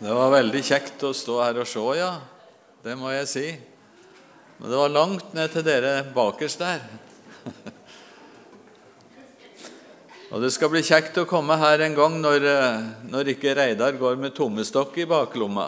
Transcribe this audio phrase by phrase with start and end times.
[0.00, 2.14] Det var veldig kjekt å stå her og se, ja.
[2.80, 3.42] Det må jeg si.
[4.56, 6.80] Men det var langt ned til dere bakerst der.
[10.32, 13.98] Og det skal bli kjekt å komme her en gang når, eh, når ikke Reidar
[14.00, 15.66] går med tommestokk i baklomma.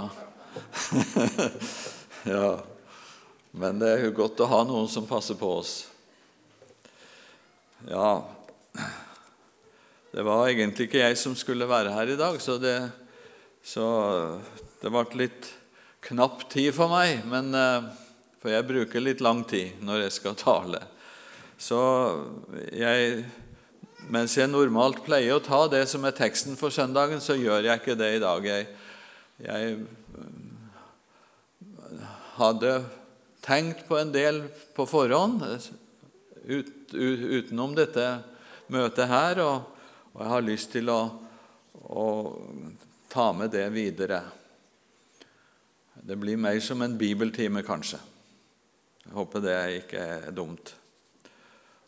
[2.32, 2.54] ja.
[3.52, 5.74] Men det er jo godt å ha noen som passer på oss.
[7.90, 8.22] Ja
[10.14, 13.01] Det var egentlig ikke jeg som skulle være her i dag, så det
[13.62, 13.86] så
[14.82, 15.52] det ble litt
[16.02, 17.82] knapp tid for meg, men, eh,
[18.42, 20.80] for jeg bruker litt lang tid når jeg skal tale.
[21.62, 21.78] Så
[22.74, 23.22] jeg,
[24.10, 27.82] mens jeg normalt pleier å ta det som er teksten for søndagen, så gjør jeg
[27.82, 28.40] ikke det i dag.
[28.50, 28.66] Jeg,
[29.46, 29.82] jeg eh,
[32.40, 32.72] hadde
[33.46, 34.42] tenkt på en del
[34.74, 35.70] på forhånd ut,
[36.50, 38.06] ut, utenom dette
[38.72, 39.56] møtet her, og,
[40.14, 41.00] og jeg har lyst til å,
[41.86, 42.06] å
[43.12, 44.22] ta med det videre.
[45.94, 47.98] Det blir mer som en bibeltime, kanskje.
[49.04, 50.72] Jeg håper det ikke er dumt.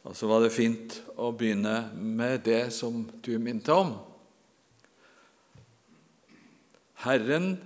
[0.05, 3.95] Og så var det fint å begynne med det som du minte om.
[7.07, 7.57] Herren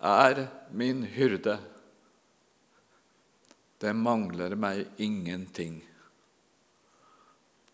[0.00, 1.58] er min hyrde.
[3.80, 5.82] Det mangler meg ingenting.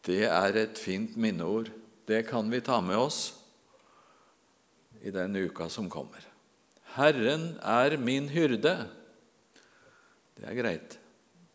[0.07, 1.71] Det er et fint minneord.
[2.07, 3.46] Det kan vi ta med oss
[5.07, 6.25] i den uka som kommer.
[6.97, 8.75] Herren er min hyrde.
[10.37, 10.99] Det er greit,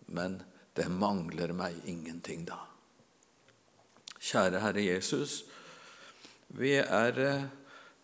[0.08, 0.40] men
[0.78, 2.62] det mangler meg ingenting da.
[4.22, 5.42] Kjære Herre Jesus,
[6.56, 7.48] vi er eh,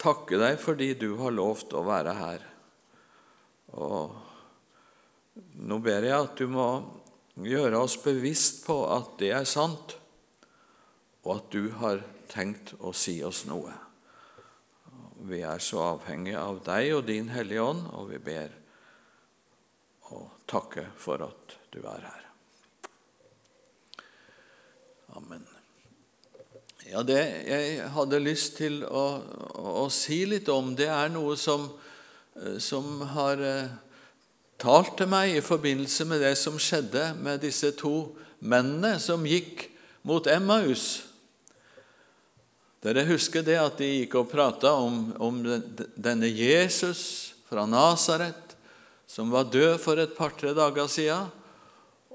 [0.01, 2.45] takke deg fordi du har lovt å være her.
[3.77, 4.15] Og
[5.37, 6.67] nå ber jeg at du må
[7.37, 9.95] gjøre oss bevisst på at det er sant,
[11.23, 12.01] og at du har
[12.31, 13.86] tenkt å si oss noe.
[15.25, 18.53] Vi er så avhengige av deg og din Hellige Ånd, og vi ber
[20.13, 22.23] og takker for at du er her.
[25.17, 25.47] Amen.
[26.87, 29.19] Ja, Det jeg hadde lyst til å,
[29.57, 31.65] å, si litt om, det er noe som,
[32.37, 33.73] eh, som har eh,
[34.61, 39.67] talt til meg i forbindelse med det som skjedde med disse to mennene som gikk
[40.07, 41.03] mot Emmaus.
[42.87, 45.41] Dere husker det at de gikk og prata om, om,
[45.99, 48.53] denne Jesus fra Nasaret,
[49.03, 51.27] som var død for et par-tre dager siden,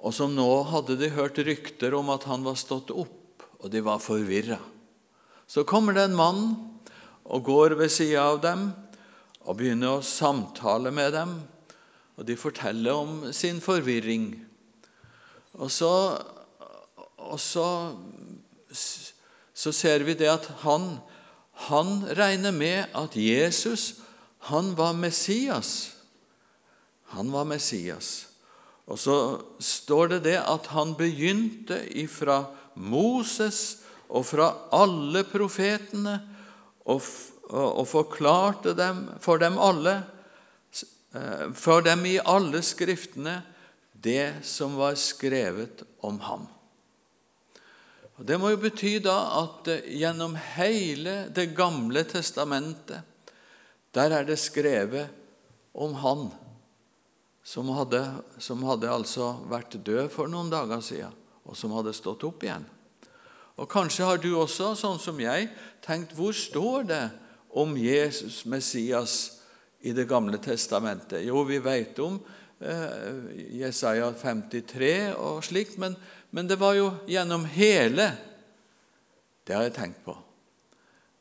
[0.00, 3.82] og som nå hadde de hørt rykter om at han var stått opp, og de
[3.84, 4.56] var forvirra.
[5.44, 6.41] Så kommer det en mann
[7.28, 8.71] og går ved sida av dem
[9.44, 11.37] og begynner å samtale med dem,
[12.16, 14.31] og de forteller om sin forvirring.
[15.61, 15.93] Og så,
[17.21, 17.69] og så
[19.62, 20.97] så ser vi det at han,
[21.69, 23.93] han regner med at Jesus
[24.50, 25.93] han var Messias.
[27.15, 28.27] Han var Messias.
[28.91, 29.17] Og så
[29.62, 32.41] står det det at han begynte ifra
[32.75, 36.17] Moses og fra alle profetene
[36.83, 37.05] og,
[37.53, 39.94] og forklarte dem for dem alle,
[41.15, 43.39] eh, for dem i alle skriftene,
[43.93, 46.50] det som var skrevet om ham.
[48.22, 53.09] Og Det må jo bety da at eh, gjennom hele Det gamle testamentet
[53.93, 55.10] der er det skrevet
[55.77, 56.31] om han
[57.44, 57.99] som hadde,
[58.41, 61.12] som hadde altså vært død for noen dager siden,
[61.44, 62.65] og som hadde stått opp igjen.
[63.61, 65.50] Og Kanskje har du også, sånn som jeg,
[65.84, 67.03] tenkt hvor står det
[67.53, 69.19] om Jesus Messias
[69.84, 71.27] i Det gamle testamentet?
[71.27, 72.16] Jo, vi vet om
[72.65, 76.00] eh, Jesaja 53 og slikt, men
[76.32, 78.09] men det var jo gjennom hele.
[79.44, 80.15] Det har jeg tenkt på.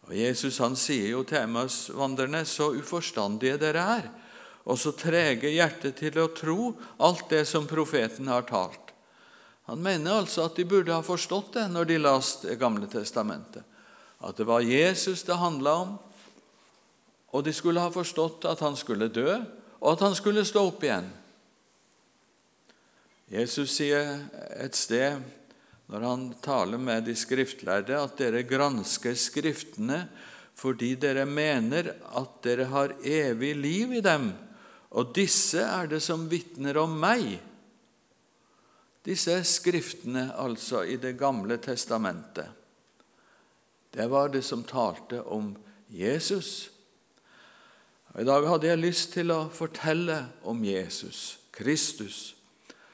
[0.08, 4.08] Og Jesus han sier jo til Emmaus-vandrerne, så uforstandige dere er,
[4.64, 6.72] og så trege hjertet til å tro
[7.04, 8.94] alt det som profeten har talt.
[9.68, 13.64] Han mener altså at de burde ha forstått det når de leste Det gamle testamentet.
[14.22, 15.98] At det var Jesus det handla om,
[17.32, 19.40] og de skulle ha forstått at han skulle dø,
[19.82, 21.08] og at han skulle stå opp igjen.
[23.32, 24.26] Jesus sier
[24.60, 25.22] et sted
[25.92, 30.04] når han taler med de skriftlærde, at dere gransker Skriftene
[30.62, 34.28] fordi dere mener at dere har evig liv i dem,
[34.92, 37.40] og disse er det som vitner om meg.
[39.08, 42.52] Disse skriftene, altså, i Det gamle testamentet.
[43.92, 45.56] Det var det som talte om
[45.90, 46.70] Jesus.
[48.14, 52.36] Og I dag hadde jeg lyst til å fortelle om Jesus, Kristus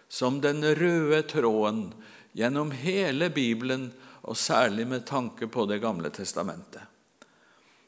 [0.09, 1.92] som den røde tråden
[2.38, 3.92] gjennom hele Bibelen,
[4.27, 6.83] og særlig med tanke på Det gamle testamentet.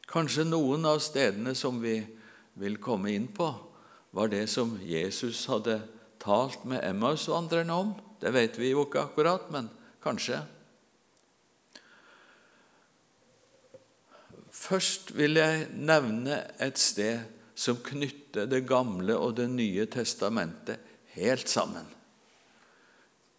[0.08, 2.00] Kanskje noen av stedene som vi
[2.60, 3.50] vil komme inn på,
[4.12, 5.82] var det som Jesus hadde
[6.20, 7.92] talt med Emmaus-vandrerne om.
[8.20, 9.70] Det vet vi jo ikke akkurat, men
[10.04, 10.40] kanskje.
[14.50, 17.22] Først vil jeg nevne et sted
[17.60, 20.80] som knytter Det gamle og Det nye testamentet
[21.14, 21.99] helt sammen.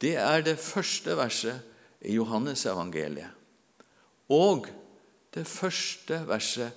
[0.00, 1.60] Det er det første verset
[2.00, 3.36] i Johannesevangeliet
[4.30, 4.68] og
[5.34, 6.70] det første verset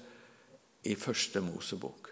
[0.83, 2.09] i Første Mosebok.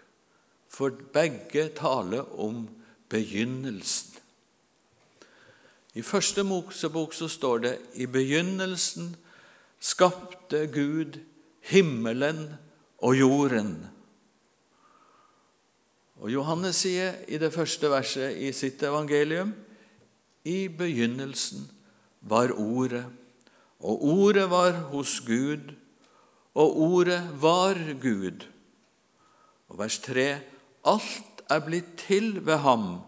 [0.68, 2.68] For begge taler om
[3.08, 4.16] begynnelsen.
[5.94, 9.16] I Første Mosebok så står det i begynnelsen
[9.82, 11.18] skapte Gud
[11.60, 12.54] himmelen
[13.02, 13.74] og jorden.
[16.22, 19.52] Og Johannes sier i det første verset i sitt evangelium
[20.44, 21.68] i begynnelsen
[22.20, 23.04] var Ordet,
[23.80, 25.74] og Ordet var hos Gud,
[26.54, 28.46] og Ordet var Gud.
[29.68, 30.40] Og vers 3.:
[30.84, 33.00] Alt er blitt til ved ham,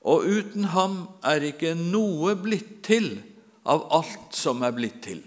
[0.00, 3.22] og uten ham er ikke noe blitt til
[3.64, 5.22] av alt som er blitt til.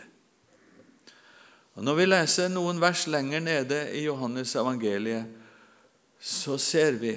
[1.77, 5.25] Og Når vi leser noen vers lenger nede i Johannes evangeliet,
[6.19, 7.13] så ser vi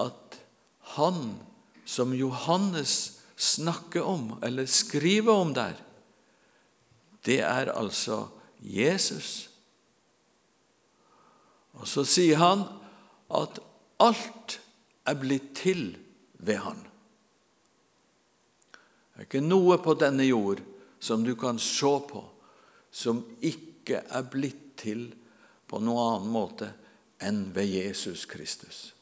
[0.00, 0.38] at
[0.96, 1.34] han
[1.84, 5.76] som Johannes snakker om, eller skriver om der,
[7.24, 8.26] det er altså
[8.60, 9.48] Jesus.
[11.72, 12.64] Og så sier han
[13.34, 13.60] at
[14.02, 14.58] alt
[15.08, 15.86] er blitt til
[16.44, 16.80] ved han.
[19.14, 20.62] Det er ikke noe på denne jord
[21.04, 22.24] som du kan se på,
[22.90, 25.06] som ikke er blitt til
[25.70, 26.70] på noen annen måte
[27.24, 28.93] enn ved Jesus Kristus.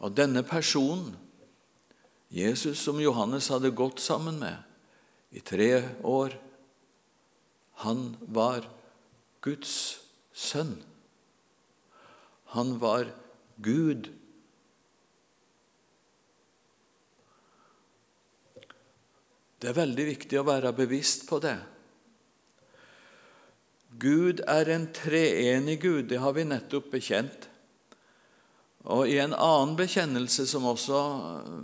[0.00, 1.12] Og denne personen,
[2.30, 6.36] Jesus som Johannes hadde gått sammen med i tre år,
[7.84, 8.68] han var
[9.44, 9.74] Guds
[10.32, 10.76] sønn.
[12.56, 13.10] Han var
[13.62, 14.08] Gud.
[19.60, 21.58] Det er veldig viktig å være bevisst på det.
[24.00, 27.49] Gud er en treenig Gud, det har vi nettopp bekjent.
[28.88, 31.58] Og i en annen bekjennelse som også eh,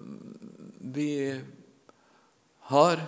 [0.97, 1.11] vi
[2.71, 3.01] har,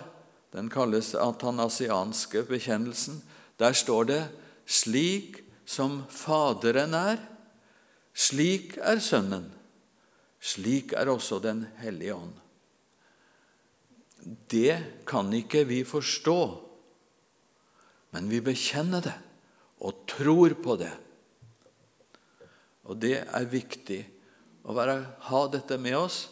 [0.53, 3.21] den kalles atanasianske bekjennelsen,
[3.59, 4.23] der står det
[4.69, 7.19] slik som Faderen er,
[8.17, 9.49] slik er Sønnen,
[10.39, 12.33] slik er også Den hellige ånd.
[14.49, 16.39] Det kan ikke vi forstå,
[18.15, 19.15] men vi bekjenner det
[19.85, 20.91] og tror på det.
[22.89, 24.01] Og det er viktig
[24.65, 24.97] å være,
[25.29, 26.23] ha dette med oss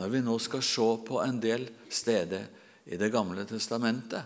[0.00, 2.48] når vi nå skal se på en del steder
[2.90, 4.24] i Det gamle testamentet.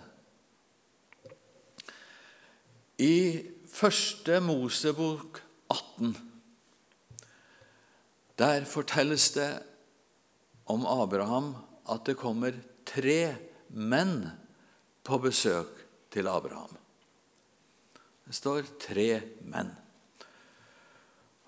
[3.03, 5.41] I første Mosebok
[5.75, 6.15] 18
[8.39, 9.51] der fortelles det
[10.71, 11.53] om Abraham
[11.91, 12.57] at det kommer
[12.87, 13.35] tre
[13.69, 14.25] menn
[15.05, 15.71] på besøk
[16.15, 16.73] til Abraham.
[18.25, 19.09] Det står tre
[19.45, 19.71] menn.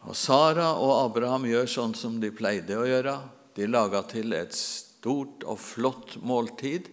[0.07, 3.17] Og Sara og Abraham gjør sånn som de pleide å gjøre.
[3.59, 6.87] De laga til et stort og flott måltid.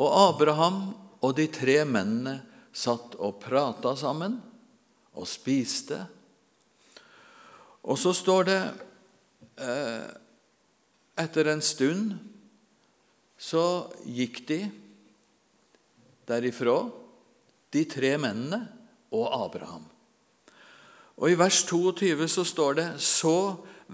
[0.00, 0.80] Og Abraham
[1.20, 2.38] og de tre mennene
[2.72, 4.38] satt og prata sammen
[5.12, 5.98] og spiste.
[7.84, 8.60] Og så står det
[9.60, 10.08] eh,
[11.20, 12.14] Etter en stund
[13.40, 13.62] så
[14.08, 14.60] gikk de
[16.28, 16.78] derifra,
[17.72, 18.62] de tre mennene
[19.12, 19.84] og Abraham.
[21.20, 23.36] Og I vers 22 så står det så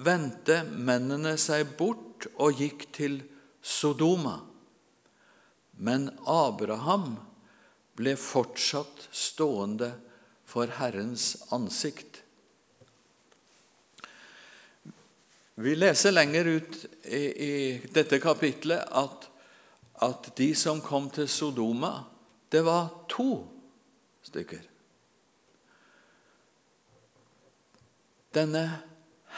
[0.06, 3.18] vendte mennene seg bort og gikk til
[3.66, 4.38] Sodoma.
[5.82, 7.16] Men Abraham
[7.98, 9.90] ble fortsatt stående
[10.46, 12.22] for Herrens ansikt.
[15.56, 16.78] Vi leser lenger ut
[17.08, 17.54] i, i
[17.90, 19.26] dette kapitlet at,
[20.04, 21.94] at de som kom til Sodoma,
[22.52, 23.40] det var to
[24.28, 24.75] stykker.
[28.36, 28.68] Denne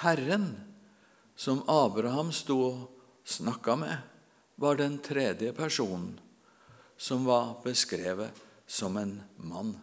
[0.02, 0.56] Herren
[1.38, 2.78] som Abraham sto og
[3.28, 3.96] snakka med,
[4.58, 6.16] var den tredje personen
[6.98, 8.34] som var beskrevet
[8.66, 9.76] som en mann.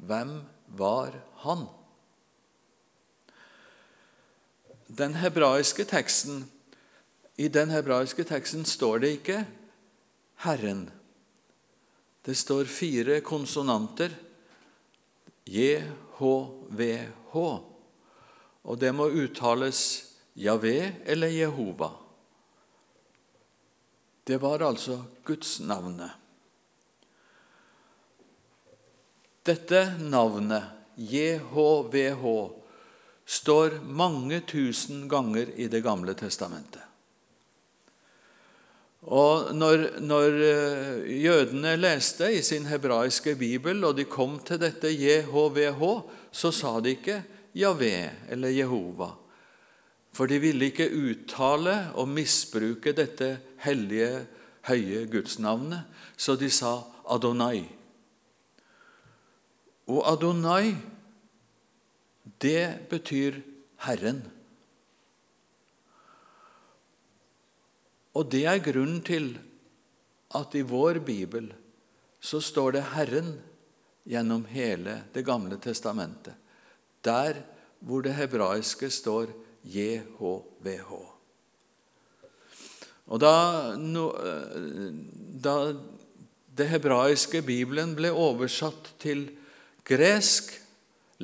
[0.00, 0.40] Hvem
[0.80, 1.66] var han?
[4.88, 6.46] Den hebraiske teksten,
[7.36, 9.46] I den hebraiske teksten står det ikke
[10.42, 10.90] 'Herren'.
[12.24, 14.10] Det står fire konsonanter.
[15.44, 17.34] JHVH
[18.68, 19.80] og det må uttales
[20.38, 21.88] Javé eller Jehova.
[24.28, 26.12] Det var altså Guds navnet.
[29.48, 30.68] Dette navnet,
[31.00, 32.26] JHVH,
[33.24, 36.84] står mange tusen ganger i Det gamle testamentet.
[39.08, 44.92] Og når, når, eh, jødene leste i sin hebraiske bibel, og de kom til dette
[44.92, 45.82] JHVH,
[46.32, 47.22] så sa de ikke
[47.56, 49.12] Javé eller Jehova.
[50.12, 54.26] For de ville ikke uttale og misbruke dette hellige,
[54.68, 55.86] høye gudsnavnet,
[56.16, 57.62] så de sa Adonai.
[59.88, 60.74] Og Adonai,
[62.42, 63.38] det betyr
[63.86, 64.20] Herren.
[68.18, 69.30] Og det er grunnen til
[70.36, 71.48] at i vår bibel
[72.20, 73.30] så står det Herren
[74.08, 76.34] gjennom hele Det gamle testamentet.
[77.08, 77.42] Der
[77.80, 79.32] hvor det hebraiske står
[79.64, 80.92] JHVH.
[83.08, 83.34] Og da,
[85.44, 85.54] da
[86.58, 89.28] det hebraiske Bibelen ble oversatt til
[89.88, 90.52] gresk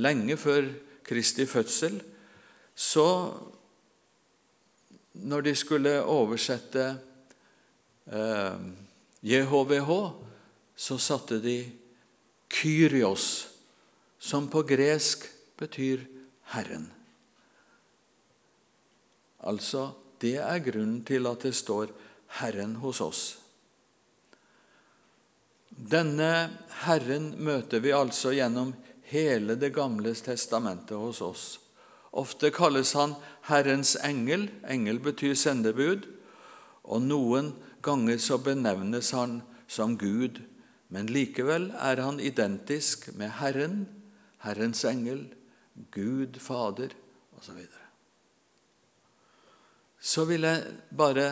[0.00, 0.70] lenge før
[1.04, 1.98] Kristi fødsel,
[2.74, 3.08] så
[5.14, 6.86] når de skulle oversette
[8.08, 8.64] eh,
[9.22, 9.90] JHVH,
[10.74, 11.58] så satte de
[12.50, 13.28] Kyrios,
[14.18, 16.06] som på gresk betyr
[16.54, 16.90] Herren.
[19.44, 21.92] Altså, det er grunnen til at det står
[22.40, 23.22] Herren hos oss.
[25.74, 26.30] Denne
[26.84, 28.72] Herren møter vi altså gjennom
[29.10, 31.44] hele Det gamle testamentet hos oss.
[32.14, 33.16] Ofte kalles han
[33.50, 34.48] Herrens engel.
[34.70, 36.06] Engel betyr sendebud.
[36.84, 37.52] Og noen
[37.84, 40.40] ganger så benevnes han som Gud,
[40.88, 43.86] men likevel er han identisk med Herren,
[44.44, 45.24] Herrens engel,
[45.74, 46.94] Gud Fader
[47.38, 47.58] osv.
[47.58, 47.80] Så,
[49.98, 50.62] så vil jeg
[50.94, 51.28] bare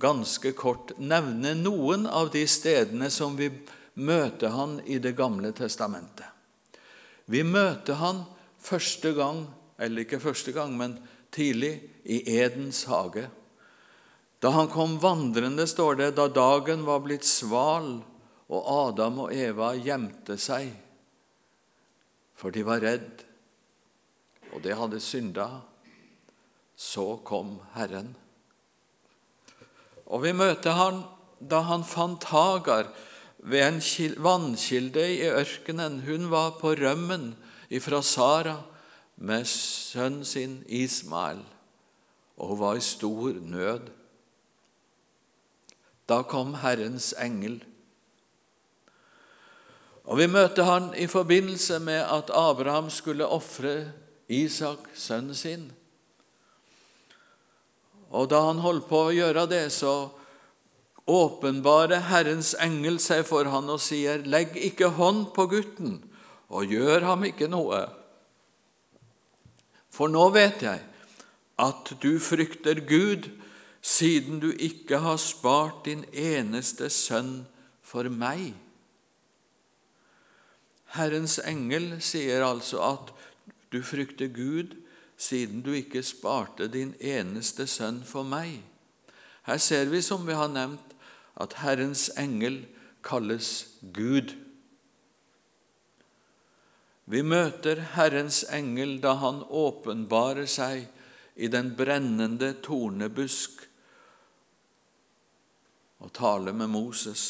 [0.00, 3.50] ganske kort nevne noen av de stedene som vi
[4.00, 6.26] møter han i Det gamle testamentet.
[7.30, 8.24] Vi møter han
[8.58, 9.46] første gang
[9.80, 10.98] eller ikke første gang, men
[11.32, 13.28] tidlig, i Edens hage.
[14.40, 18.00] Da han kom vandrende, står det, da dagen var blitt sval,
[18.50, 20.72] og Adam og Eva gjemte seg,
[22.34, 23.22] for de var redd,
[24.54, 25.48] og det hadde synda.
[26.76, 28.14] Så kom Herren.
[30.10, 31.04] Og vi møter han
[31.40, 32.90] da han fant Hagar
[33.38, 33.80] ved en
[34.20, 36.00] vannkilde i ørkenen.
[36.04, 37.34] Hun var på rømmen
[37.70, 38.58] ifra Sara
[39.16, 41.40] med sønnen sin Ismael,
[42.36, 43.90] og hun var i stor nød.
[46.08, 47.60] Da kom Herrens engel.
[50.04, 53.92] Og Vi møter han i forbindelse med at Abraham skulle ofre
[54.30, 55.70] Isak, sønnen sin.
[58.10, 60.10] Og Da han holdt på å gjøre det, så
[61.10, 65.98] åpenbarer Herrens engel seg for han og sier, 'Legg ikke hånd på gutten,
[66.48, 67.88] og gjør ham ikke noe.'
[69.90, 70.80] For nå vet jeg
[71.58, 73.28] at du frykter Gud,
[73.82, 77.46] siden du ikke har spart din eneste sønn
[77.82, 78.54] for meg.
[80.94, 83.12] Herrens engel sier altså at
[83.72, 84.76] du frykter Gud,
[85.16, 88.62] siden du ikke sparte din eneste sønn for meg.
[89.46, 90.94] Her ser vi, som vi har nevnt,
[91.40, 92.64] at Herrens engel
[93.04, 94.34] kalles Gud.
[97.10, 100.86] Vi møter Herrens engel da han åpenbarer seg
[101.40, 103.64] i den brennende tornebusk
[106.00, 107.24] og taler med Moses.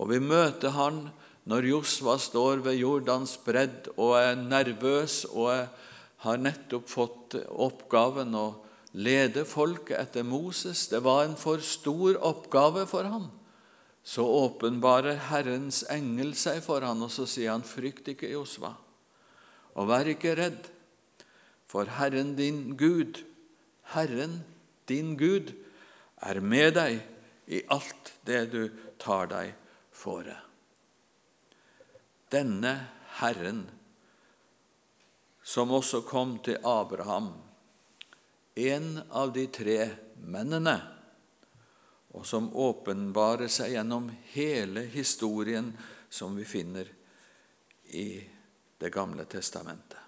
[0.00, 1.04] Og vi møter han
[1.50, 5.66] når Josva står ved Jordans bredd og er nervøs og
[6.22, 8.46] har nettopp fått oppgaven å
[8.94, 10.86] lede folket etter Moses.
[10.92, 13.30] Det var en for stor oppgave for ham.
[14.06, 18.74] Så åpenbarer Herrens engel seg for ham, og så sier han, 'Frykt ikke, Josva,
[19.74, 20.70] og vær ikke redd,
[21.66, 23.22] for Herren din Gud,
[23.94, 24.40] Herren
[24.88, 25.52] din Gud,
[26.22, 27.02] er med deg
[27.46, 28.62] i alt det du
[28.98, 29.54] tar deg
[29.92, 30.49] fore.'
[32.30, 32.74] Denne
[33.18, 33.64] Herren,
[35.42, 37.32] som også kom til Abraham,
[38.54, 39.78] en av de tre
[40.22, 40.76] mennene,
[42.14, 45.72] og som åpenbarer seg gjennom hele historien
[46.10, 46.90] som vi finner
[47.94, 48.10] i
[48.80, 49.98] Det gamle testamentet.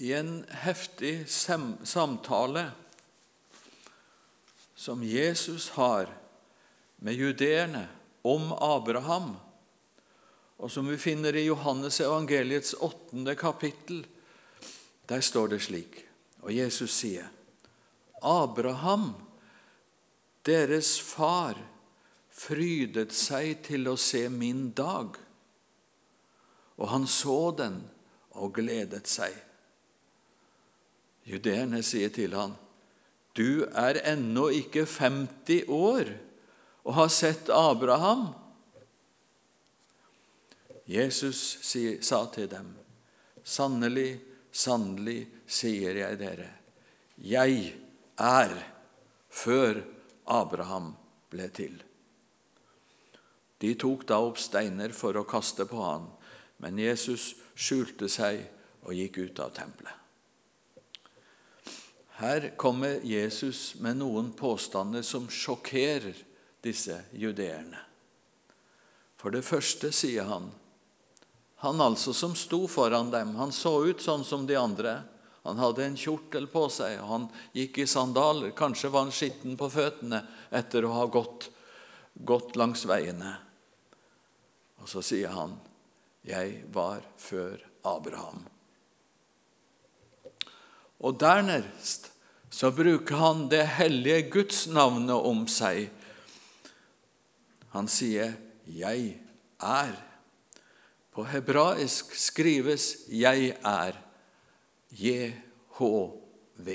[0.00, 2.62] I en heftig samtale
[4.74, 6.08] som Jesus har
[7.02, 7.86] med judeerne
[8.22, 9.34] om Abraham,
[10.62, 14.04] og som vi finner i Johannes evangeliets åttende kapittel,
[15.10, 16.02] der står det slik
[16.42, 17.28] og Jesus sier,
[18.22, 19.14] 'Abraham,
[20.46, 21.58] deres far,
[22.30, 25.16] frydet seg til å se min dag.
[26.78, 27.82] Og han så den
[28.30, 29.34] og gledet seg.
[31.24, 32.56] Judeerne sier til han,
[33.34, 36.10] Du er ennå ikke 50 år
[36.82, 38.28] og har sett Abraham.
[40.84, 41.58] Jesus
[42.00, 42.74] sa til dem,
[43.42, 44.20] Sannelig,
[44.54, 46.48] sannelig, sier jeg dere,
[47.18, 47.72] jeg
[48.22, 48.52] er
[49.32, 49.82] før
[50.30, 50.92] Abraham
[51.32, 51.74] ble til.
[53.62, 56.06] De tok da opp steiner for å kaste på han,
[56.62, 58.42] men Jesus skjulte seg
[58.82, 59.98] og gikk ut av tempelet.
[62.22, 66.18] Her kommer Jesus med noen påstander som sjokkerer
[66.62, 67.78] disse judeerne.
[69.18, 70.50] For det første sier han
[71.62, 74.96] Han altså som sto foran dem, han så ut sånn som de andre.
[75.46, 78.50] Han hadde en kjortel på seg, og han gikk i sandaler.
[78.50, 81.52] Kanskje var han skitten på føttene etter å ha gått,
[82.14, 83.36] gått langs veiene.
[84.82, 85.54] Og så sier han,
[86.26, 88.42] 'Jeg var før Abraham'.
[91.02, 92.10] Og dernest
[92.50, 95.90] så bruker han det hellige Guds navnet om seg.
[97.72, 98.34] Han sier
[98.66, 99.18] 'Jeg
[99.60, 100.02] er'.
[101.12, 103.98] På hebraisk skrives 'Jeg er'.
[104.92, 106.68] JHVH.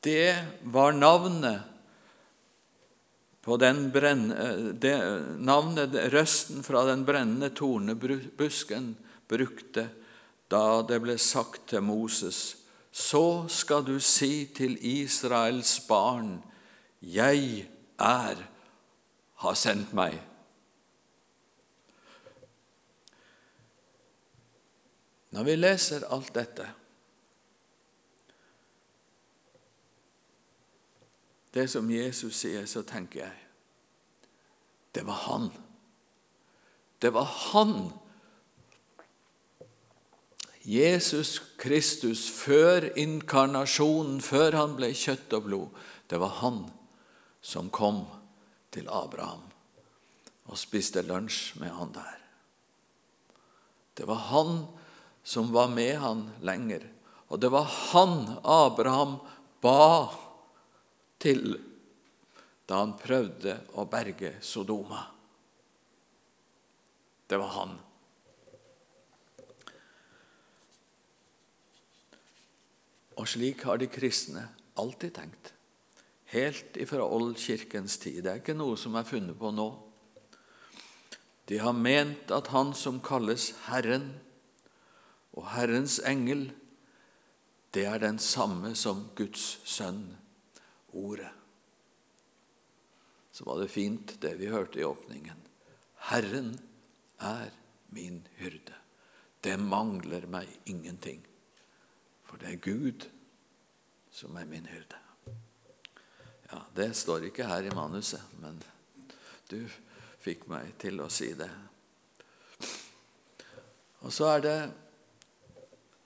[0.00, 1.60] Det var navnet
[3.40, 4.96] på den brenne, det,
[5.40, 8.94] navnet røsten fra den brennende tornebusken
[9.28, 9.88] brukte
[10.52, 12.56] da det ble sagt til Moses,
[12.92, 16.38] så skal du si til Israels barn,
[17.04, 17.66] jeg
[18.00, 18.40] er,
[19.34, 20.16] har sendt meg.
[25.34, 26.70] Når vi leser alt dette
[31.54, 33.34] Det som Jesus sier, så tenker jeg
[34.94, 35.44] det var han.
[37.02, 37.92] Det var han
[40.66, 46.64] Jesus Kristus før inkarnasjonen, før han ble kjøtt og blod, det var han
[47.44, 48.06] som kom
[48.72, 49.42] til Abraham
[50.48, 52.18] og spiste lunsj med han der.
[53.94, 54.64] Det var han
[55.24, 56.88] som var med han lenger,
[57.28, 59.18] og det var han Abraham
[59.62, 60.10] ba
[61.20, 61.56] til
[62.68, 65.04] da han prøvde å berge Sodoma.
[67.28, 67.74] Det var han.
[73.14, 74.48] Og slik har de kristne
[74.80, 75.53] alltid tenkt.
[76.34, 78.24] Helt ifra oldkirkens tid.
[78.24, 79.68] Det er ikke noe som er funnet på nå.
[81.46, 84.08] De har ment at Han som kalles Herren
[85.34, 86.48] og Herrens engel,
[87.74, 90.06] det er den samme som Guds sønn,
[90.94, 91.30] Ordet.
[93.34, 95.40] Så var det fint, det vi hørte i åpningen.
[96.06, 96.52] Herren
[97.18, 97.50] er
[97.90, 98.76] min hyrde.
[99.42, 101.18] Det mangler meg ingenting.
[102.22, 103.08] For det er Gud
[104.14, 105.03] som er min hyrde.
[106.54, 108.60] Ja, Det står ikke her i manuset, men
[109.50, 109.64] du
[110.22, 111.48] fikk meg til å si det.
[114.06, 114.58] Og så er det,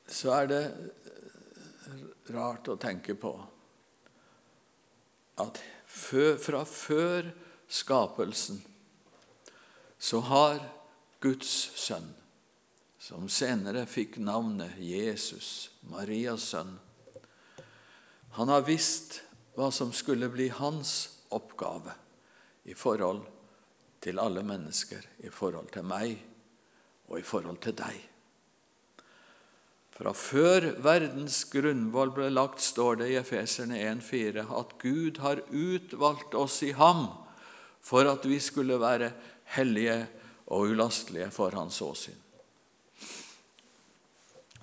[0.08, 0.62] så er det
[2.32, 3.34] rart å tenke på
[5.44, 7.28] at fra før
[7.68, 8.64] skapelsen
[10.00, 10.64] så har
[11.20, 12.08] Guds sønn
[12.96, 16.78] som senere fikk navnet Jesus, Marias sønn.
[18.40, 19.27] Han har visst
[19.58, 20.92] hva som skulle bli hans
[21.34, 21.96] oppgave
[22.70, 23.24] i forhold
[23.98, 26.14] til alle mennesker, i forhold til meg
[27.08, 27.96] og i forhold til deg.
[29.98, 36.38] Fra før verdens grunnvoll ble lagt, står det i Efeserne 1,4 at Gud har utvalgt
[36.38, 37.08] oss i ham
[37.82, 39.10] for at vi skulle være
[39.56, 40.04] hellige
[40.54, 42.22] og ulastelige for hans åsyn.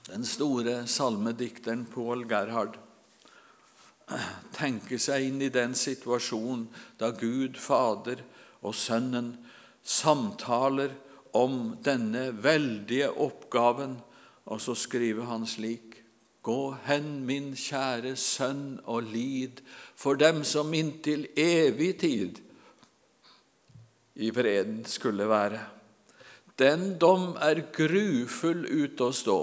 [0.07, 2.79] Den store salmedikteren Pål Gerhard
[4.55, 6.67] tenker seg inn i den situasjonen
[6.99, 8.21] da Gud Fader
[8.65, 9.33] og Sønnen
[9.85, 10.93] samtaler
[11.35, 13.97] om denne veldige oppgaven,
[14.45, 16.01] og så skriver han slik
[16.45, 19.63] Gå hen, min kjære sønn, og lid
[19.97, 22.37] for dem som inntil evig tid
[24.21, 25.63] i freden skulle være.
[26.61, 29.39] Den dom er grufull ut å stå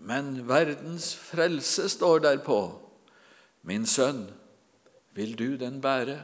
[0.00, 2.60] men verdens frelse står derpå.
[3.62, 4.24] Min sønn,
[5.14, 6.20] vil du den bære?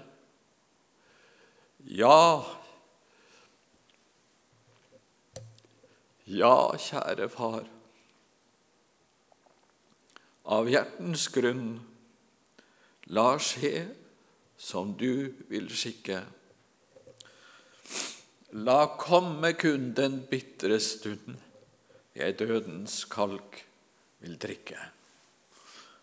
[1.87, 2.42] Ja,
[6.27, 7.66] ja, kjære far.
[10.46, 11.68] Av hjertens grunn
[13.14, 13.87] la skje
[14.59, 16.22] som du vil skikke.
[18.57, 21.37] La komme kun den bitre stund
[22.16, 23.59] jeg dødens kalk
[24.25, 24.79] vil drikke.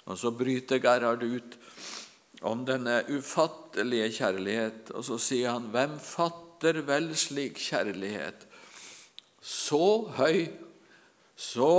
[0.05, 1.57] Og så bryter Gerhard ut
[2.43, 8.43] om denne ufattelige kjærlighet, og så sier han, hvem fatter vel slik kjærlighet?
[9.39, 10.49] Så høy,
[11.39, 11.71] så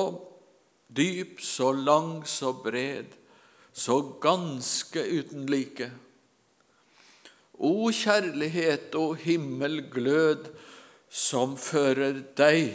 [0.89, 3.13] dyp, så lang, så bred,
[3.73, 5.91] så ganske uten like.
[7.55, 10.49] O kjærlighet og himmelglød
[11.15, 12.73] som fører deg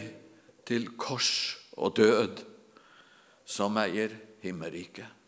[0.69, 2.43] til kors og død,
[3.45, 5.18] som eier himmelriket.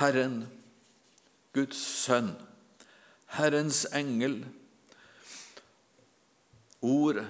[0.00, 0.46] Herren,
[1.52, 2.32] Guds sønn,
[3.36, 4.40] Herrens engel,
[6.80, 7.26] Ordet,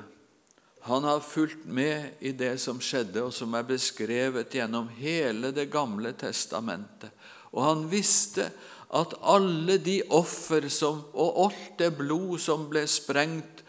[0.81, 5.67] han har fulgt med i det som skjedde, og som er beskrevet gjennom hele Det
[5.73, 7.11] gamle testamentet.
[7.51, 8.47] Og han visste
[8.95, 10.67] at alle de offer
[11.13, 13.65] og alt det blod som ble sprengt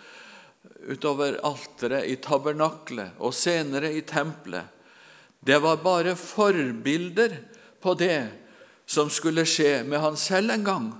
[0.87, 4.65] utover alteret i tabernaklet og senere i tempelet,
[5.41, 7.33] det var bare forbilder
[7.81, 8.40] på det
[8.91, 10.91] som skulle skje med han selv en gang.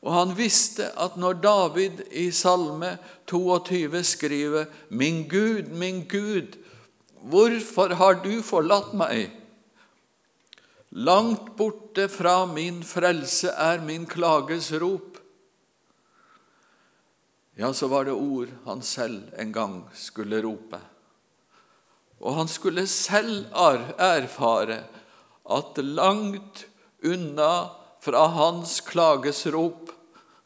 [0.00, 2.96] Og han visste at når David i Salme
[3.28, 6.56] 22 skriver 'Min Gud, min Gud,
[7.20, 9.36] hvorfor har du forlatt meg?'
[10.90, 15.20] Langt borte fra min frelse er min klages rop.
[17.54, 20.80] Ja, så var det ord han selv en gang skulle rope.
[22.20, 24.82] Og han skulle selv erfare
[25.50, 26.66] at langt
[27.02, 29.90] unna fra hans klagesrop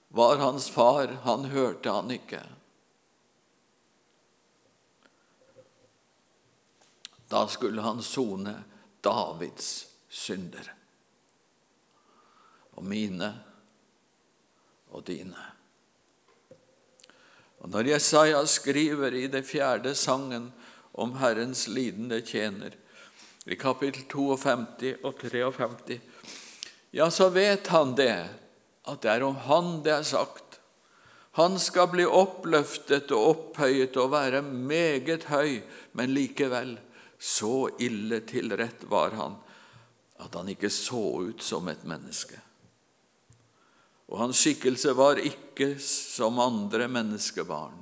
[0.08, 2.40] var hans far, han hørte han ikke.
[7.28, 8.54] Da skulle han sone
[9.00, 10.70] Davids synder.
[12.74, 13.28] Og mine
[14.94, 15.50] og dine.
[17.58, 20.52] Og Når Jesaja skriver i det fjerde sangen
[20.92, 22.76] om Herrens lidende tjener,
[23.44, 26.00] i kapittel 52 og 53,
[26.96, 28.24] ja, så vet han det,
[28.88, 30.60] at det er om han det er sagt.
[31.34, 36.76] Han skal bli oppløftet og opphøyet og være meget høy, men likevel,
[37.18, 39.40] så ille tilrett var han
[40.22, 42.38] at han ikke så ut som et menneske.
[44.08, 47.80] Og hans skikkelse var ikke som andre menneskebarn.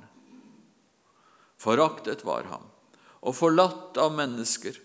[1.61, 2.65] Foraktet var han,
[3.21, 4.79] og forlatt av mennesker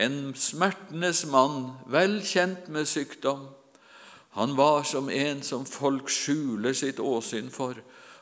[0.00, 3.48] en smertenes mann, vel kjent med sykdom.
[4.38, 7.76] Han var som en som folk skjuler sitt åsyn for,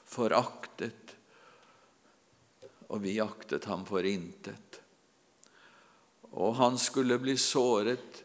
[0.08, 1.14] foraktet,
[2.88, 4.80] og vi aktet ham for intet.
[6.32, 8.22] Og han skulle bli såret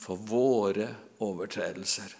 [0.00, 0.88] for våre
[1.20, 2.16] overtredelser,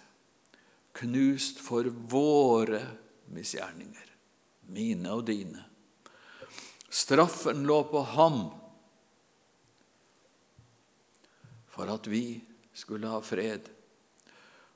[1.01, 2.85] knust for våre
[3.33, 4.15] misgjerninger,
[4.71, 5.65] mine og dine.
[6.91, 8.43] Straffen lå på ham
[11.81, 12.45] for at vi
[12.77, 13.71] skulle ha fred.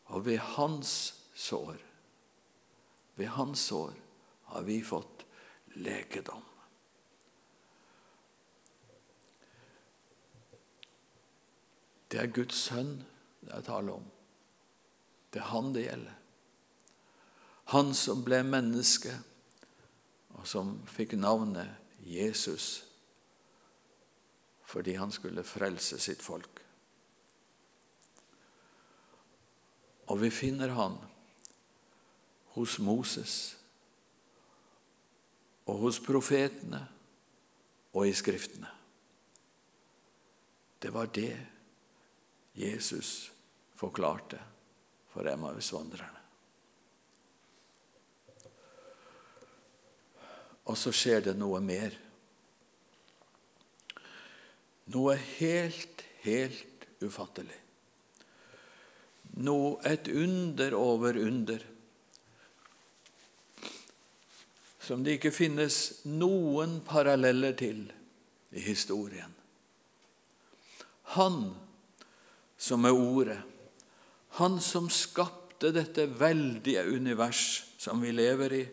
[0.05, 1.77] Og ved hans sår,
[3.17, 3.93] ved hans sår,
[4.43, 5.27] har vi fått
[5.77, 6.41] lekedom.
[12.09, 12.97] Det er Guds sønn
[13.45, 14.09] det er tale om.
[15.29, 16.19] Det er han det gjelder.
[17.77, 19.13] Han som ble menneske,
[20.41, 21.69] og som fikk navnet
[22.01, 22.85] Jesus
[24.65, 26.64] fordi han skulle frelse sitt folk.
[30.07, 30.99] Og vi finner han
[32.55, 33.57] hos Moses
[35.65, 36.83] og hos profetene
[37.95, 38.69] og i Skriftene.
[40.83, 41.33] Det var det
[42.55, 43.33] Jesus
[43.75, 44.39] forklarte
[45.15, 46.21] for Emmaus-vandrerne.
[50.69, 51.97] Og så skjer det noe mer.
[54.93, 57.64] Noe helt, helt ufattelig
[59.37, 61.63] no, et under over under,
[64.85, 67.87] som det ikke finnes noen paralleller til
[68.55, 69.33] i historien.
[71.17, 71.55] Han
[72.61, 73.41] som er Ordet,
[74.39, 78.65] han som skapte dette veldige univers som vi lever i,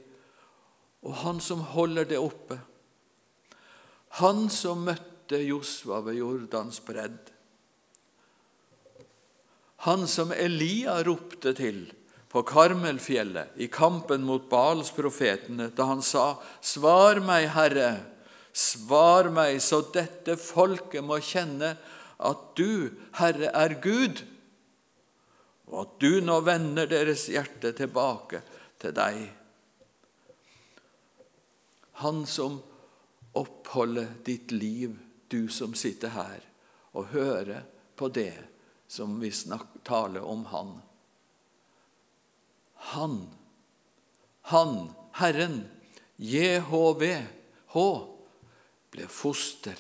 [1.06, 2.58] og han som holder det oppe.
[4.22, 7.32] Han som møtte Josva ved Jordans bredd,
[9.82, 11.88] han som Elia ropte til
[12.30, 18.06] på Karmelfjellet i kampen mot Balsprofetene, da han sa, 'Svar meg, Herre,
[18.54, 21.74] svar meg, så dette folket må kjenne
[22.20, 24.22] at du, Herre, er Gud,
[25.66, 28.44] og at du nå vender deres hjerte tilbake
[28.80, 29.18] til deg.
[32.06, 32.62] Han som
[33.34, 34.94] oppholder ditt liv,
[35.28, 36.46] du som sitter her
[36.94, 37.66] og hører
[37.96, 38.51] på det
[38.92, 40.82] som vi snakker, taler om Han.
[42.74, 43.28] Han,
[44.42, 45.70] han, Herren,
[46.16, 47.76] JHVH,
[48.92, 49.80] ble foster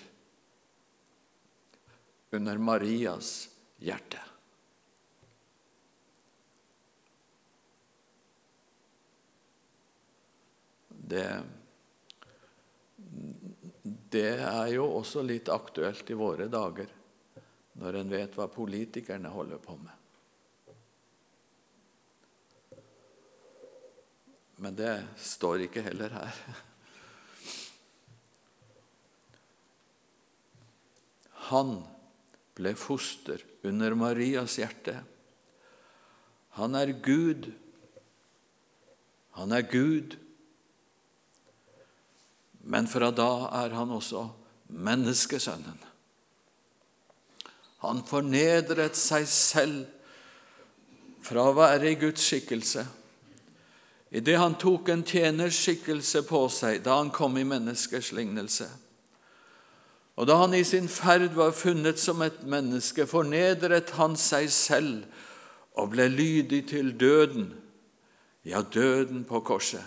[2.32, 3.50] under Marias
[3.84, 4.24] hjerte.
[10.88, 11.28] Det,
[14.15, 17.01] det er jo også litt aktuelt i våre dager,
[17.79, 19.95] når en vet hva politikerne holder på med.
[24.62, 26.41] Men det står ikke heller her.
[31.49, 31.79] Han
[32.55, 34.99] ble foster under Marias hjerte.
[36.60, 37.49] Han er Gud.
[39.39, 40.17] Han er Gud.
[42.62, 43.31] Men fra da
[43.63, 44.27] er han også
[44.67, 45.79] menneskesønnen.
[47.82, 49.86] Han fornedret seg selv
[51.26, 52.86] fra å være i Guds skikkelse.
[54.12, 58.67] Idet han tok en tjeners skikkelse på seg da han kom i menneskers lignelse.
[60.20, 65.08] Og da han i sin ferd var funnet som et menneske, fornedret han seg selv
[65.80, 67.54] og ble lydig til døden,
[68.46, 69.86] ja, døden på korset.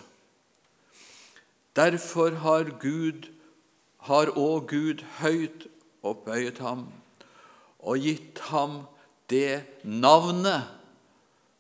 [1.77, 3.29] Derfor har Gud,
[4.09, 5.67] har òg Gud høyt
[6.03, 6.87] opphøyet ham
[7.85, 8.83] og gitt ham
[9.31, 10.71] det navnet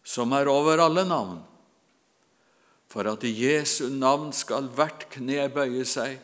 [0.05, 1.39] som er over alle navn,
[2.89, 6.19] for at i Jesu navn skal hvert kne bøye seg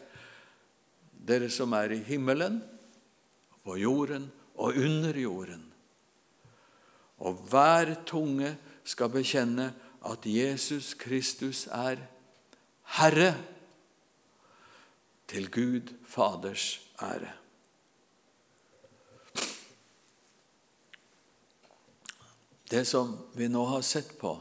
[1.27, 2.61] dere som er i himmelen,
[3.61, 5.67] på jorden og under jorden.
[7.21, 8.55] Og hver tunge
[8.89, 9.71] skal bekjenne
[10.09, 12.01] at Jesus Kristus er
[12.97, 13.35] Herre,
[15.31, 17.37] til Gud Faders ære.
[22.71, 24.37] Det som vi nå har sett på,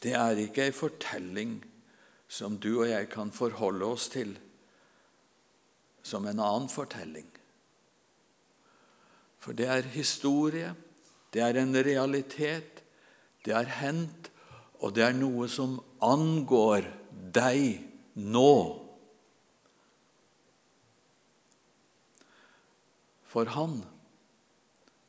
[0.00, 1.58] det er ikke ei fortelling
[2.28, 4.32] som du og jeg kan forholde oss til
[6.04, 7.28] som en annen fortelling.
[9.40, 10.72] For det er historie,
[11.32, 12.80] det er en realitet,
[13.44, 14.30] det er hendt,
[14.80, 16.88] og det er noe som angår
[17.36, 17.80] deg
[18.16, 18.56] nå.
[23.28, 23.80] For Han,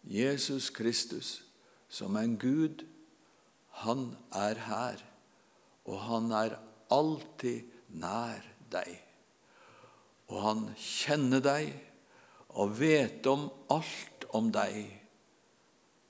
[0.06, 1.42] Jesus Kristus,
[1.90, 2.86] som en Gud,
[3.84, 5.02] han er her,
[5.86, 6.58] og han er
[6.94, 7.66] alltid
[7.98, 8.92] nær deg.
[10.30, 11.74] Og han kjenner deg
[12.56, 14.86] og vet om alt om deg,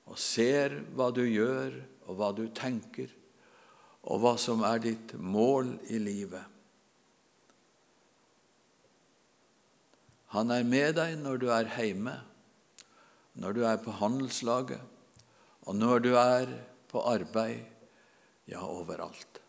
[0.05, 3.09] og ser hva du gjør, og hva du tenker,
[4.05, 6.43] og hva som er ditt mål i livet.
[10.35, 12.13] Han er med deg når du er hjemme,
[13.35, 14.81] når du er på handelslaget,
[15.65, 16.51] og når du er
[16.91, 17.65] på arbeid,
[18.47, 19.41] ja, overalt.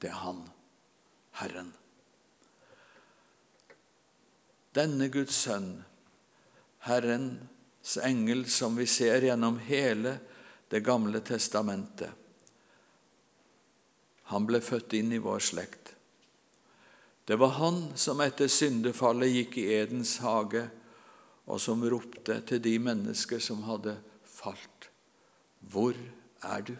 [0.00, 0.44] Det er Han,
[1.40, 1.72] Herren.
[4.74, 5.84] Denne Guds sønn,
[6.86, 10.18] Herrens engel, som vi ser gjennom hele
[10.70, 12.12] Det gamle testamentet,
[14.30, 15.89] han ble født inn i vår slekt.
[17.30, 20.64] Det var han som etter syndefallet gikk i Edens hage,
[21.46, 23.92] og som ropte til de mennesker som hadde
[24.26, 24.88] falt.
[25.62, 25.94] Hvor
[26.42, 26.72] er du?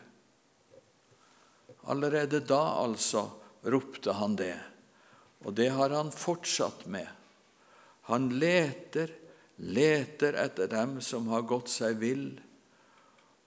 [1.87, 3.29] Allerede da, altså,
[3.63, 4.57] ropte han det.
[5.47, 7.07] Og det har han fortsatt med.
[8.11, 9.13] Han leter,
[9.71, 12.33] leter etter dem som har gått seg vill,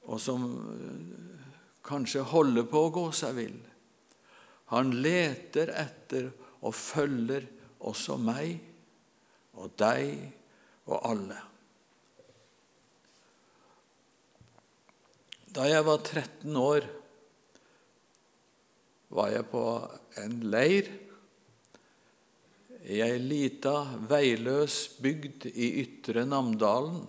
[0.07, 1.51] og som eh,
[1.83, 3.59] kanskje holder på å gå seg vill.
[4.71, 6.31] Han leter etter
[6.63, 7.45] og følger
[7.83, 8.55] også meg
[9.59, 10.15] og deg
[10.87, 11.39] og alle.
[15.53, 16.85] Da jeg var 13 år,
[19.13, 19.65] var jeg på
[20.23, 20.87] en leir
[22.89, 23.75] i ei lita,
[24.09, 27.03] veiløs bygd i Ytre Namdalen.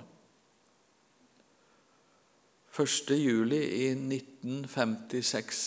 [2.75, 3.14] 1.
[3.17, 5.64] juli i 1956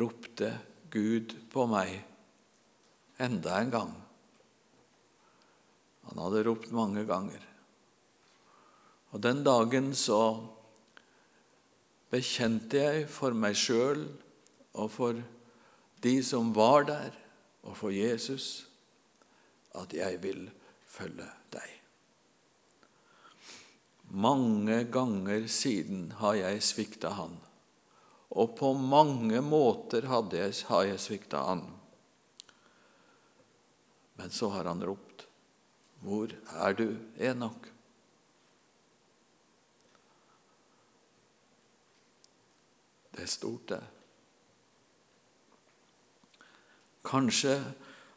[0.00, 0.50] ropte
[0.90, 2.13] Gud på meg
[3.24, 3.92] enda en gang.
[6.08, 7.40] Han hadde ropt mange ganger.
[9.14, 10.20] Og Den dagen så
[12.10, 14.04] bekjente jeg for meg sjøl
[14.74, 15.20] og for
[16.04, 17.14] de som var der,
[17.64, 18.66] og for Jesus,
[19.72, 20.50] at jeg vil
[20.84, 21.70] følge deg.
[24.14, 27.38] Mange ganger siden har jeg svikta Han,
[28.34, 31.64] og på mange måter jeg, har jeg svikta Han.
[34.14, 35.26] Men så har han ropt,
[36.02, 37.70] 'Hvor er du, Enok?'
[43.14, 43.82] Det er stort, det.
[47.04, 47.54] Kanskje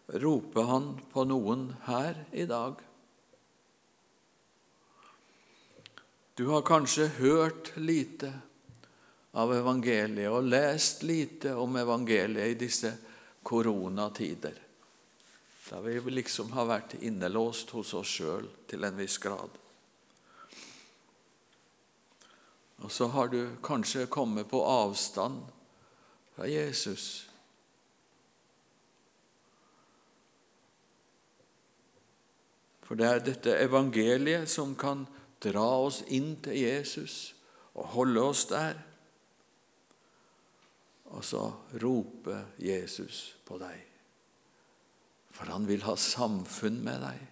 [0.08, 2.82] roper han på noen her i dag.
[6.38, 8.32] Du har kanskje hørt lite
[9.38, 12.92] av evangeliet og lest lite om evangeliet i disse
[13.46, 14.54] koronatider,
[15.70, 19.52] da vi liksom har vært innelåst hos oss sjøl til en viss grad.
[22.86, 25.42] Og så har du kanskje kommet på avstand
[26.36, 27.26] fra Jesus.
[32.88, 35.08] For det er dette evangeliet som kan
[35.44, 37.34] dra oss inn til Jesus
[37.76, 38.80] og holde oss der.
[41.12, 41.44] Og så
[41.82, 43.87] roper Jesus på deg,
[45.38, 47.26] for han vil ha samfunn med deg.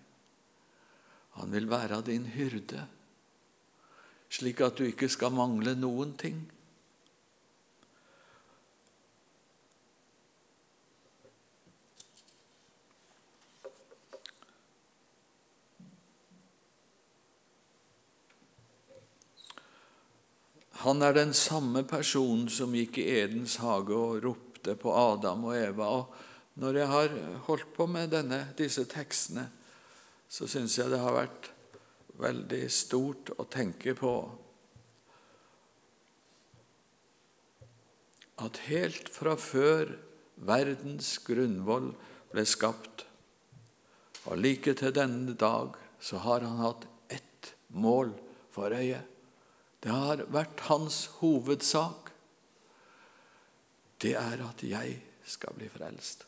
[1.42, 2.86] Han vil være din hyrde
[4.36, 6.44] slik at du ikke skal mangle noen ting.
[20.86, 25.56] Han er den samme personen som gikk i Edens hage og ropte på Adam og
[25.58, 25.88] Eva.
[25.98, 27.16] Og når jeg har
[27.48, 29.50] holdt på med denne, disse tekstene,
[30.30, 31.52] så syns jeg det har vært
[32.20, 34.16] veldig stort å tenke på
[38.44, 39.96] at helt fra før
[40.48, 41.92] verdens grunnvoll
[42.34, 43.06] ble skapt,
[44.26, 48.12] og like til denne dag, så har han hatt ett mål
[48.52, 49.02] for øye.
[49.84, 52.10] Det har vært hans hovedsak.
[54.02, 56.26] Det er at jeg skal bli frelst,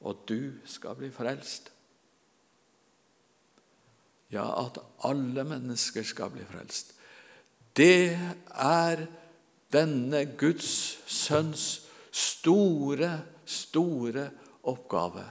[0.00, 1.70] og du skal bli frelst.
[4.30, 6.94] Ja, at alle mennesker skal bli frelst.
[7.76, 8.16] Det
[8.50, 9.06] er
[9.72, 10.70] denne Guds
[11.10, 11.66] sønns
[12.10, 13.12] store,
[13.44, 14.28] store
[14.70, 15.24] oppgave.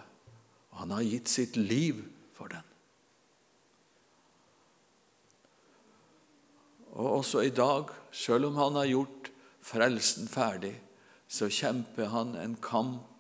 [0.72, 2.04] Og han har gitt sitt liv
[2.36, 2.66] for den.
[7.00, 9.32] Og også i dag, selv om han har gjort
[9.64, 10.74] frelsen ferdig,
[11.30, 13.19] så kjemper han en kamp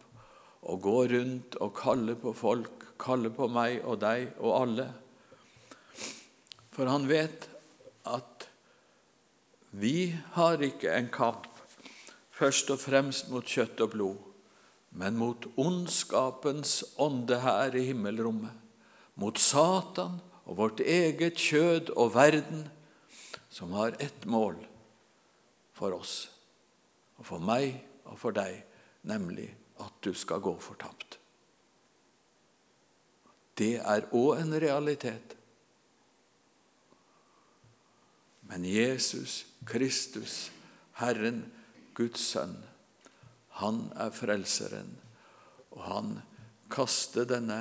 [0.67, 4.87] og gå rundt og kalle på folk, kalle på meg og deg og alle.
[6.75, 7.47] For han vet
[8.07, 8.47] at
[9.71, 11.47] vi har ikke en kamp
[12.35, 14.17] først og fremst mot kjøtt og blod,
[14.89, 18.55] men mot ondskapens ånde her i himmelrommet,
[19.19, 22.65] mot Satan og vårt eget kjød og verden,
[23.49, 24.57] som har ett mål
[25.75, 26.29] for oss,
[27.19, 27.75] og for meg
[28.09, 28.63] og for deg,
[29.05, 31.17] nemlig at du skal gå fortapt.
[33.59, 35.35] Det er òg en realitet.
[38.49, 40.49] Men Jesus Kristus,
[40.97, 41.43] Herren,
[41.93, 42.55] Guds sønn,
[43.59, 44.95] han er frelseren,
[45.75, 46.13] og han
[46.71, 47.59] kaster denne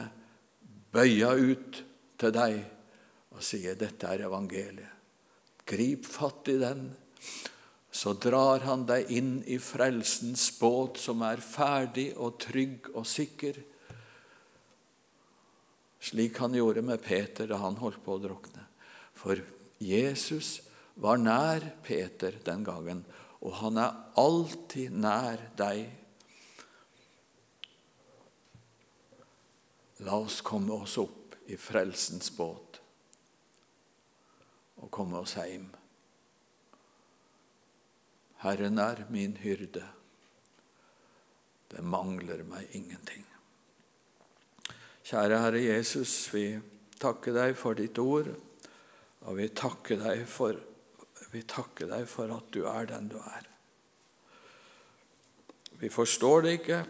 [0.95, 1.83] bøya ut
[2.19, 2.61] til deg
[3.35, 4.95] og sier dette er evangeliet.
[5.69, 6.87] Grip fatt i den,
[7.99, 13.57] så drar han deg inn i frelsens båt, som er ferdig og trygg og sikker,
[15.99, 18.63] slik han gjorde med Peter da han holdt på å drukne.
[19.19, 19.41] For
[19.83, 20.61] Jesus
[21.03, 23.03] var nær Peter den gangen,
[23.43, 25.83] og han er alltid nær deg.
[30.07, 32.79] La oss komme oss opp i frelsens båt
[34.79, 35.67] og komme oss hjem.
[38.45, 39.85] Herren er min hyrde.
[41.69, 43.27] Det mangler meg ingenting.
[45.09, 46.59] Kjære Herre Jesus, vi
[47.01, 48.31] takker deg for ditt ord,
[49.25, 50.65] og vi takker deg for
[51.49, 53.47] takker deg for at du er den du er.
[55.79, 56.83] Vi forstår det ikke,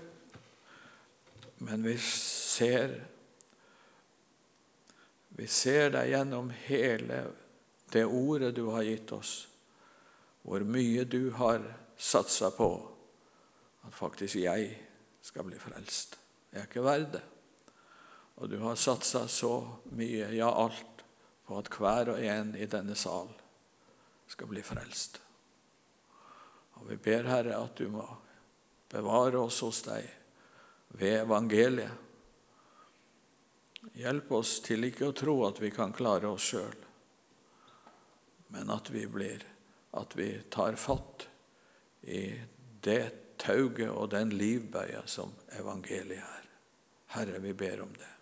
[1.66, 3.00] men vi ser
[5.38, 7.18] Vi ser deg gjennom hele
[7.94, 9.46] det ordet du har gitt oss,
[10.48, 11.60] hvor mye du har
[11.96, 12.70] satsa på
[13.84, 14.70] at faktisk jeg
[15.20, 16.14] skal bli frelst.
[16.48, 17.24] Jeg er ikke verd det.
[18.40, 19.58] Og du har satsa så
[19.92, 21.02] mye, ja alt,
[21.44, 23.28] på at hver og en i denne sal
[24.28, 25.20] skal bli frelst.
[26.80, 28.06] Og Vi ber, Herre, at du må
[28.88, 30.08] bevare oss hos deg
[30.96, 31.92] ved evangeliet.
[34.00, 36.76] Hjelp oss til ikke å tro at vi kan klare oss sjøl,
[38.54, 39.44] men at vi blir
[39.90, 41.28] at vi tar fatt
[42.02, 42.40] i
[42.80, 46.46] det tauget og den livbøya som evangeliet er.
[47.14, 48.14] Herre, vi ber om det.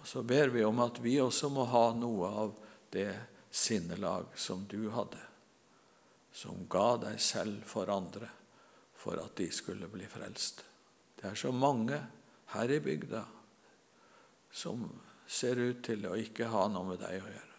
[0.00, 2.56] Og Så ber vi om at vi også må ha noe av
[2.92, 3.12] det
[3.50, 5.20] sinnelag som du hadde,
[6.32, 8.28] som ga deg selv for andre
[9.04, 10.64] for at de skulle bli frelst.
[11.16, 11.98] Det er så mange
[12.52, 13.24] her i bygda
[14.52, 14.84] som
[15.26, 17.53] ser ut til å ikke ha noe med deg å gjøre.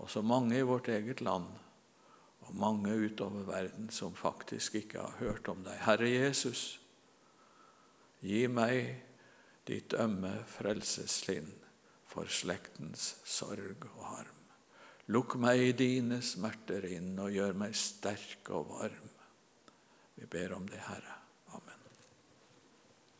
[0.00, 1.48] Og så mange i vårt eget land,
[2.42, 5.78] og mange utover verden som faktisk ikke har hørt om deg.
[5.84, 6.80] Herre Jesus,
[8.20, 9.02] gi meg
[9.68, 11.52] ditt ømme frelseslinn
[12.10, 14.38] for slektens sorg og harm.
[15.12, 19.10] Lukk meg i dine smerter inn og gjør meg sterk og varm.
[20.18, 21.21] Vi ber om det, Herre.